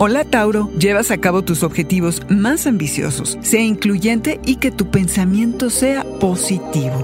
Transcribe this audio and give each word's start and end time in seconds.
Hola 0.00 0.24
Tauro, 0.24 0.70
llevas 0.78 1.10
a 1.10 1.18
cabo 1.18 1.42
tus 1.42 1.64
objetivos 1.64 2.22
más 2.28 2.68
ambiciosos, 2.68 3.36
sea 3.42 3.62
incluyente 3.62 4.40
y 4.44 4.56
que 4.56 4.70
tu 4.70 4.92
pensamiento 4.92 5.70
sea 5.70 6.04
positivo. 6.20 7.02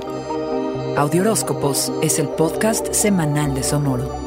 Audioróscopos 0.97 1.93
es 2.03 2.21
el 2.21 2.29
podcast 2.29 2.95
semanal 2.95 3.53
de 3.53 3.65
Sonoro. 3.65 4.25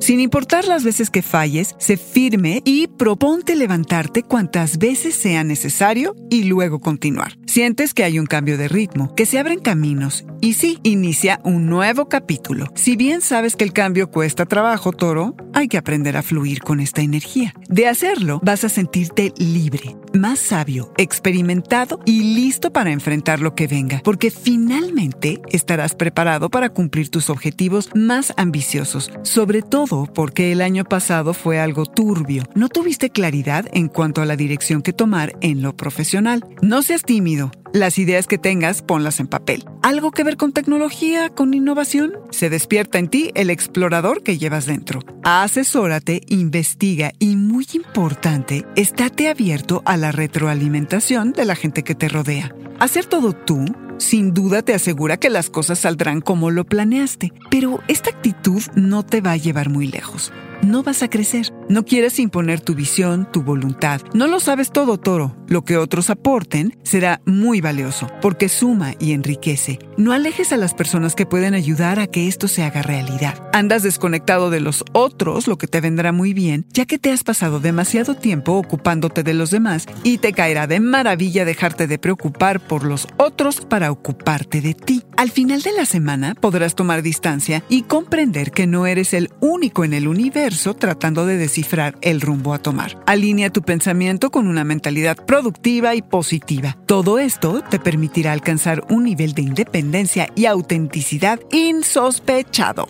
Sin 0.00 0.18
importar 0.18 0.66
las 0.66 0.82
veces 0.82 1.08
que 1.08 1.22
falles, 1.22 1.76
sé 1.78 1.96
firme 1.96 2.62
y 2.64 2.88
proponte 2.88 3.54
levantarte 3.54 4.24
cuantas 4.24 4.78
veces 4.78 5.14
sea 5.14 5.44
necesario 5.44 6.16
y 6.28 6.44
luego 6.44 6.80
continuar. 6.80 7.36
Sientes 7.46 7.94
que 7.94 8.02
hay 8.02 8.18
un 8.18 8.26
cambio 8.26 8.58
de 8.58 8.66
ritmo, 8.66 9.14
que 9.14 9.24
se 9.24 9.38
abren 9.38 9.60
caminos 9.60 10.24
y 10.40 10.54
sí, 10.54 10.78
inicia 10.82 11.40
un 11.44 11.66
nuevo 11.66 12.08
capítulo. 12.08 12.66
Si 12.74 12.96
bien 12.96 13.20
sabes 13.20 13.56
que 13.56 13.64
el 13.64 13.72
cambio 13.72 14.10
cuesta 14.10 14.46
trabajo, 14.46 14.92
Toro, 14.92 15.34
hay 15.54 15.68
que 15.68 15.78
aprender 15.78 16.16
a 16.16 16.22
fluir 16.22 16.60
con 16.60 16.80
esta 16.80 17.02
energía. 17.02 17.54
De 17.68 17.88
hacerlo, 17.88 18.40
vas 18.42 18.64
a 18.64 18.68
sentirte 18.68 19.32
libre, 19.38 19.96
más 20.12 20.40
sabio, 20.40 20.92
experimentado 20.98 22.00
y 22.04 22.34
listo 22.34 22.72
para 22.72 22.90
enfrentar 22.90 23.40
lo 23.40 23.54
que 23.54 23.68
venga, 23.68 24.02
porque 24.04 24.30
finalmente 24.30 25.40
estarás 25.48 25.94
preparado 25.94 26.50
para 26.50 26.70
cumplir 26.70 27.10
tus 27.10 27.30
objetivos 27.30 27.90
más 27.94 28.34
ambiciosos, 28.36 29.10
sobre 29.22 29.62
todo 29.62 30.06
porque 30.12 30.52
el 30.52 30.60
año 30.60 30.84
pasado 30.84 31.32
fue 31.32 31.60
algo 31.60 31.86
turbio. 31.86 32.42
No 32.54 32.68
tuviste 32.68 33.10
claridad 33.10 33.66
en 33.72 33.88
cuanto 33.88 34.20
a 34.20 34.26
la 34.26 34.36
dirección 34.36 34.82
que 34.82 34.92
tomar 34.92 35.36
en 35.40 35.62
lo 35.62 35.76
profesional. 35.76 36.44
No 36.60 36.82
seas 36.82 37.02
tímido. 37.02 37.35
Las 37.72 37.98
ideas 37.98 38.26
que 38.26 38.38
tengas, 38.38 38.82
ponlas 38.82 39.20
en 39.20 39.26
papel. 39.26 39.64
¿Algo 39.82 40.10
que 40.10 40.24
ver 40.24 40.36
con 40.36 40.52
tecnología, 40.52 41.28
con 41.28 41.54
innovación? 41.54 42.12
Se 42.30 42.50
despierta 42.50 42.98
en 42.98 43.08
ti 43.08 43.30
el 43.34 43.50
explorador 43.50 44.22
que 44.22 44.38
llevas 44.38 44.66
dentro. 44.66 45.00
Asesórate, 45.24 46.22
investiga 46.28 47.12
y, 47.18 47.36
muy 47.36 47.66
importante, 47.74 48.64
estate 48.76 49.28
abierto 49.28 49.82
a 49.84 49.96
la 49.96 50.12
retroalimentación 50.12 51.32
de 51.32 51.44
la 51.44 51.54
gente 51.54 51.84
que 51.84 51.94
te 51.94 52.08
rodea. 52.08 52.54
Hacer 52.80 53.06
todo 53.06 53.32
tú 53.32 53.64
sin 53.98 54.34
duda 54.34 54.60
te 54.62 54.74
asegura 54.74 55.16
que 55.16 55.30
las 55.30 55.48
cosas 55.48 55.78
saldrán 55.78 56.20
como 56.20 56.50
lo 56.50 56.64
planeaste, 56.64 57.32
pero 57.50 57.80
esta 57.88 58.10
actitud 58.10 58.62
no 58.74 59.04
te 59.04 59.22
va 59.22 59.32
a 59.32 59.36
llevar 59.36 59.70
muy 59.70 59.86
lejos 59.86 60.32
no 60.62 60.82
vas 60.82 61.02
a 61.02 61.08
crecer. 61.08 61.52
No 61.68 61.84
quieres 61.84 62.20
imponer 62.20 62.60
tu 62.60 62.76
visión, 62.76 63.28
tu 63.32 63.42
voluntad. 63.42 64.00
No 64.14 64.28
lo 64.28 64.38
sabes 64.38 64.70
todo, 64.70 64.98
toro. 64.98 65.36
Lo 65.48 65.64
que 65.64 65.76
otros 65.76 66.10
aporten 66.10 66.78
será 66.84 67.20
muy 67.24 67.60
valioso, 67.60 68.08
porque 68.22 68.48
suma 68.48 68.94
y 69.00 69.12
enriquece. 69.12 69.80
No 69.96 70.12
alejes 70.12 70.52
a 70.52 70.56
las 70.56 70.74
personas 70.74 71.16
que 71.16 71.26
pueden 71.26 71.54
ayudar 71.54 71.98
a 71.98 72.06
que 72.06 72.28
esto 72.28 72.46
se 72.46 72.62
haga 72.62 72.82
realidad. 72.82 73.48
Andas 73.52 73.82
desconectado 73.82 74.50
de 74.50 74.60
los 74.60 74.84
otros, 74.92 75.48
lo 75.48 75.58
que 75.58 75.66
te 75.66 75.80
vendrá 75.80 76.12
muy 76.12 76.34
bien, 76.34 76.66
ya 76.72 76.86
que 76.86 76.98
te 76.98 77.10
has 77.10 77.24
pasado 77.24 77.58
demasiado 77.58 78.14
tiempo 78.14 78.52
ocupándote 78.52 79.24
de 79.24 79.34
los 79.34 79.50
demás 79.50 79.86
y 80.04 80.18
te 80.18 80.32
caerá 80.32 80.66
de 80.66 80.78
maravilla 80.78 81.44
dejarte 81.44 81.86
de 81.86 81.98
preocupar 81.98 82.60
por 82.60 82.84
los 82.84 83.08
otros 83.16 83.60
para 83.60 83.90
ocuparte 83.90 84.60
de 84.60 84.74
ti. 84.74 85.02
Al 85.16 85.30
final 85.30 85.62
de 85.62 85.72
la 85.72 85.86
semana 85.86 86.34
podrás 86.34 86.74
tomar 86.74 87.02
distancia 87.02 87.64
y 87.68 87.82
comprender 87.82 88.52
que 88.52 88.66
no 88.66 88.86
eres 88.86 89.14
el 89.14 89.30
único 89.40 89.84
en 89.84 89.94
el 89.94 90.06
universo 90.06 90.74
tratando 90.74 91.24
de 91.24 91.38
descifrar 91.56 91.96
el 92.02 92.20
rumbo 92.20 92.52
a 92.52 92.58
tomar. 92.58 92.98
Alinea 93.06 93.48
tu 93.48 93.62
pensamiento 93.62 94.30
con 94.30 94.46
una 94.46 94.62
mentalidad 94.62 95.16
productiva 95.16 95.94
y 95.94 96.02
positiva. 96.02 96.76
Todo 96.84 97.18
esto 97.18 97.62
te 97.70 97.78
permitirá 97.78 98.32
alcanzar 98.32 98.84
un 98.90 99.04
nivel 99.04 99.32
de 99.32 99.42
independencia 99.42 100.28
y 100.34 100.44
autenticidad 100.44 101.40
insospechado. 101.50 102.88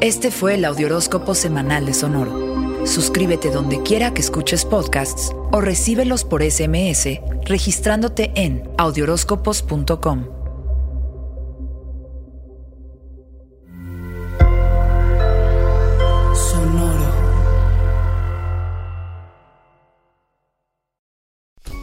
Este 0.00 0.30
fue 0.30 0.54
el 0.54 0.64
Audioróscopo 0.64 1.34
Semanal 1.34 1.84
de 1.84 1.92
Sonoro. 1.92 2.86
Suscríbete 2.86 3.50
donde 3.50 3.82
quiera 3.82 4.14
que 4.14 4.22
escuches 4.22 4.64
podcasts 4.64 5.32
o 5.52 5.60
recíbelos 5.60 6.24
por 6.24 6.42
SMS 6.42 7.20
registrándote 7.44 8.32
en 8.34 8.62
audioróscopos.com. 8.78 10.43